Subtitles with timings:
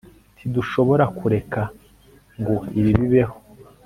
[0.35, 1.61] ntidushobora kureka
[2.39, 3.35] ngo ibi bibeho